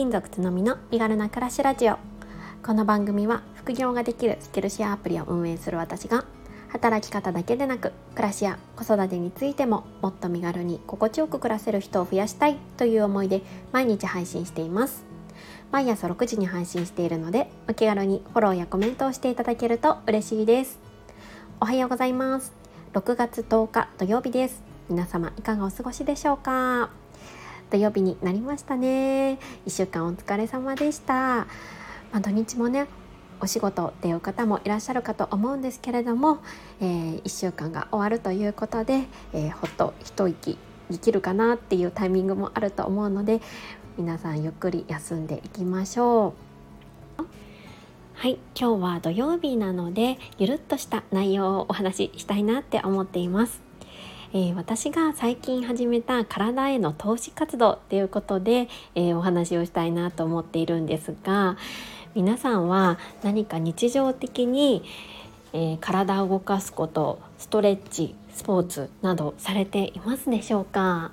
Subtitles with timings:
[0.00, 1.98] 勤族つのみの身軽な暮らしラジオ。
[2.62, 6.24] この番組は副業ができるスキルシェアアプリを運営する私が
[6.68, 13.42] 働き方だけでなく暮らしや子育てについてももっと身軽に心地よく暮らせる人を増やしたいという思いで
[13.72, 15.04] 毎日配信しています。
[15.70, 20.78] 毎朝6時に配信しているのでお気軽にフォローやコメントをしていただけると嬉しいです。
[21.60, 22.54] おはようございます。
[22.94, 24.62] 6月10日土曜日です。
[24.88, 26.88] 皆様いかがお過ごしでしょうか？
[27.70, 29.38] 土曜日になりましたね。
[29.66, 31.46] 1週間お疲れ様でした、ま
[32.14, 32.86] あ、土日もね
[33.40, 36.38] お仕事っていう方もいらっしゃるかと思うんですけれども、
[36.80, 40.58] えー、1週間が終わるということで、えー、ほっと一息
[40.90, 43.40] できるかなっていうタイミングもあると思うので
[43.96, 46.34] 皆さんゆっくり休んでいきましょ
[47.18, 47.24] う。
[48.14, 53.69] はい今日は土曜日なのでゆるっとした内容をお話ししたいなって思っています。
[54.32, 61.56] えー、私が最近始めた体への投資活動っていうことで、えー、お話をしたいなと思っているんですが
[62.14, 64.84] 皆さんは何か日常的に、
[65.52, 71.10] えー、体を動かすことストレッチスポーツなどされていますでしょうか？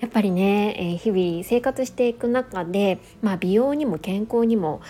[0.00, 4.80] やっぱりね、え日々生活していく中で、まあ、美容にも健康にも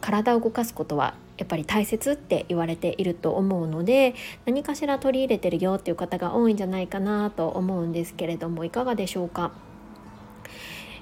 [0.00, 9.52] 体を動かすことはやっぱり大切って言われていると思うので何かしら取り入れてるよっていう方が多いんじゃないかなと思うんですけれどもいかがでしょうか、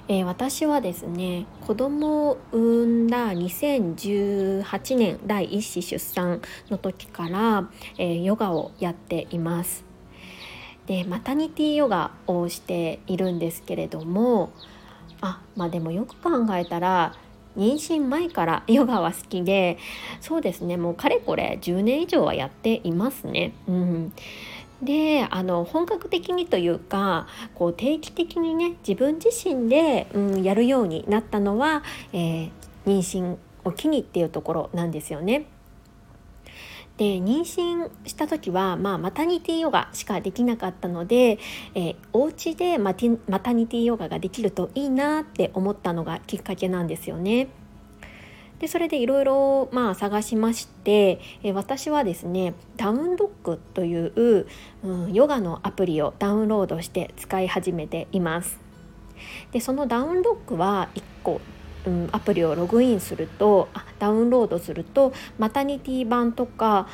[0.07, 9.85] えー、私はですね子供を産んだ2018年第一子出産の時から、えー、ヨガをやっています。
[10.87, 14.51] でマタニティヨガをしているんですけれども
[15.21, 17.15] あまあでもよく考えたら
[17.57, 19.77] 妊娠前からヨガは好きで
[20.21, 23.53] そうですねもうかれこれ10年以上はやっていますね。
[23.67, 24.13] うん
[24.81, 32.51] であの本格的にというかこう定期的にね自分自身で、うん、やるようになったのは、えー、
[32.85, 35.45] 妊娠を機にっていうところなんですよね。
[36.97, 41.39] で妊娠した時は、まあ、マタニティヨガしかできなかったので、
[41.73, 47.47] えー、お家でマティマタニティヨガができるといいなって思ったのがきっかけなんですよね。
[48.59, 54.47] でそれでいろいろ探しまして、えー、私はですねダウンロックという、
[54.83, 58.59] うん、ヨガのアプリをダウンロードして使い始めています。
[59.51, 61.41] でそのダウンロックは1個
[61.85, 66.87] うん、アプリをログインするとダウンロードするとマタニティ版とか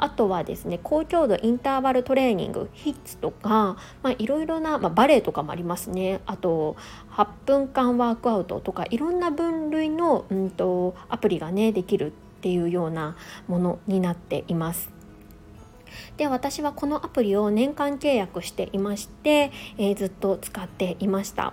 [0.00, 3.76] あとはですね高強度インターバルトレーニングヒッツとか、
[4.18, 6.76] いろいろな、まあ、バレエとかもありますねあと
[7.12, 14.90] 8分間ワークアウトとかいろんな分類の、うんと、アプリがねできるっていうようなものになっています。
[16.16, 21.52] で私はこのアプリを年間契約していまして、えー、ずっと使っていました。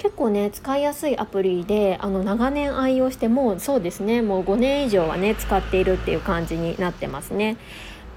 [0.00, 7.58] 結構ね使いやすいアプリであの長年愛用してもうそうですねもう5年以上はね使っているっていう感じになってますね。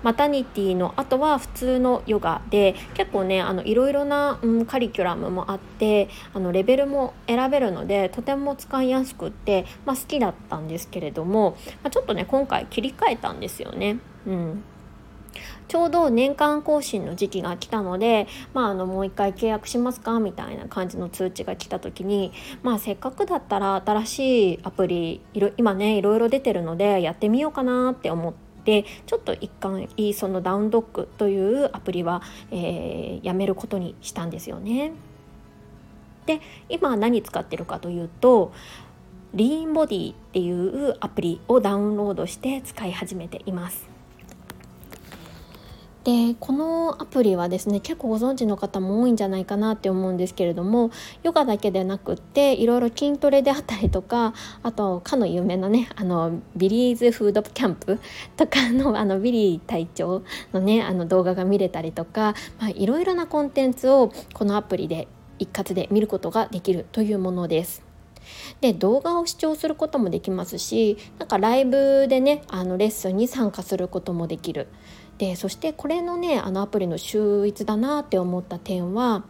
[0.01, 13.99] マタニティの後は普通のヨガで結構ねあのいろいろな、うん、カリキュラムもあってあのレベルも選べるのでとても使いやすくって、まあ、好きだったんですけれども、まあ、ちょっとね今回切り替えたんですよね。
[14.27, 14.63] うん
[15.67, 25.21] ちょうど年間更新の時期が来たので、まあ、あのもう一回契約しますかみたいな感じの通知が来た時に、まあ、せっかくだったら新しいアプリ
[25.57, 28.43] 今ねいろいろ出てるのでやってみようかなって思って。
[28.63, 34.93] ちょっと一貫そのダウンドックというアプリは、えー、やめることにしたんですよね。
[36.25, 36.39] で
[36.69, 38.53] 今何使ってるかというと
[39.33, 43.92] リーンボディっていうアプリをダウンロードして使い始めています。
[46.03, 50.91] でこのアプリはですね結構ご存知の方も多いんじゃないかなって思うんですけれども
[51.23, 54.33] ヨガだけでなくっていろいろ筋トレであったりとか
[54.63, 57.99] あとかの有名なねあのビリーズブートキャンプ
[58.35, 62.35] とかのあのビリー隊長のねあの動画が見れたりとか、
[62.75, 65.07] いろいろなコンテンツをこのアプリで
[65.39, 67.83] 一括で見ることができるというものです。
[68.61, 74.67] で動画を視聴することもできますしなんかライブでねあのレッスンに参加することもできる
[75.17, 79.23] でそしてこれのねあのアプリの秀逸だなって思った点は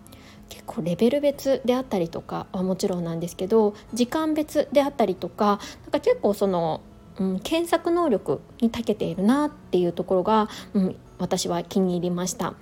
[0.49, 6.81] 結構レベル別であったりとかはもちろんなんですけど時間別であったりとかなんか結構その、
[7.17, 12.53] うん、検索能力に長けているなっていうところが、うん、私は気に入りました。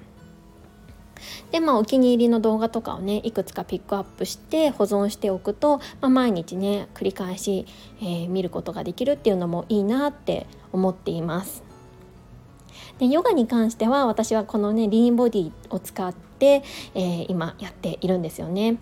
[1.52, 7.68] でまあお気に入りの動画とかをねいくつかピックアップして保存しておくと、まあ、毎日ね繰り返し、
[8.00, 11.71] えー、見ることができるっていうのもいいなって思っています。
[13.00, 16.64] でヨガに関しては私はこのねリーンボディを使って、
[16.94, 18.78] えー、今やっているんですよね。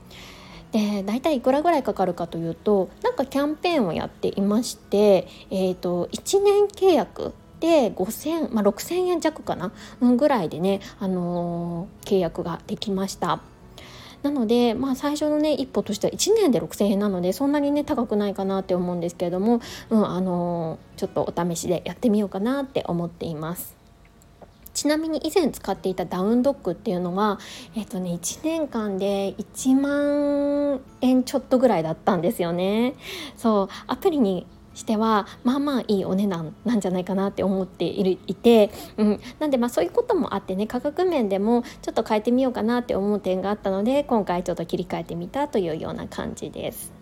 [0.71, 13.41] で大体いくらぐらいかかるかというとなんかキャンペーンをやっていまして、えーと、1年契約で5000、まあ、6000円弱かな、ぐらいでね、あのー、契約ができました。
[14.23, 23.78] なので、まあ、最初のね一歩としては1年で6,000円なのでそんなにね高くないかなって思うんですけれども、うんあのー、ちょっとお試しでやってみようかなって思っています。
[24.79, 27.37] ちなみに以前使っていたダウンドッグっていうのは、
[27.75, 32.95] えっとね、1年間で1万円ちょっとぐらいだったんですよね。
[33.35, 46.98] そうアプリにしてはまあまあいいお値段なんじゃないかなって思っているいて、うん、なんでまあそういうこともあってね価格面でもちょっと変えてみようかなって思う点があったので今回ちょっと切り替えてみたというような感じです。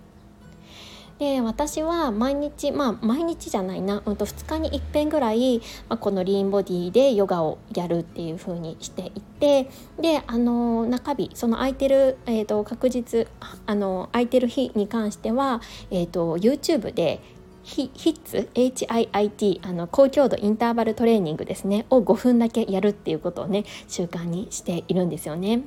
[1.20, 5.60] で私は毎日まあ毎日じゃないな、うん、と2日にいっぺんぐらい、
[5.90, 9.70] まあ、このリーンボディでヨガをやるっていう風にしていて
[10.00, 13.28] であの中日その空いてる、えーと、確実
[13.66, 17.20] あの空いてる日に関しては、えーと、YouTube で
[17.64, 25.64] ヒッツ HIIT あの高強度インターバルトレーニングですねを5分だけやるっていうことをね習慣にしているんですよね。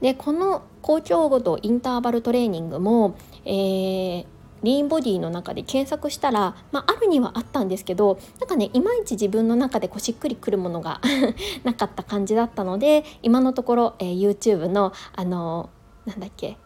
[0.00, 4.26] でこの高強度インターバルトレーニングも、えー、
[4.62, 11.00] リーンボディの中で検索したら、まあ、あるにはあったんですけどなんかねいまいち自分の中でこしっくりくるものが
[11.64, 15.70] なかった感じだったので今のところ、えー、YouTube のあの
[16.06, 16.56] なんだっけ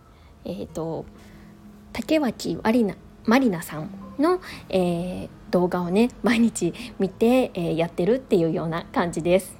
[0.45, 1.05] えっ、ー、と
[1.93, 9.57] 竹脇まりなまりなさんの、えー、動画をね毎日見て、えー、やってるっていうような感じです。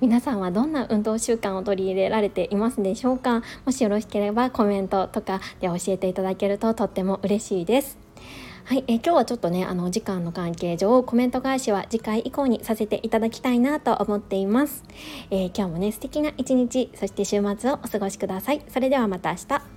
[0.00, 3.42] 皆さんはどんな運動習慣を取り入れられていますでしょうか？
[3.64, 7.98] もしよろしければコメントとかで教えていただけるととっても嬉しいです。
[8.64, 14.82] はい、え今日はちょっとねあの時間の関係上コメント返しは次回以降にさせていただきたいなと思っています、
[15.30, 18.62] えー、今日もね素敵な一日そして週末をお過ごしください。
[18.68, 19.73] それではまた明日。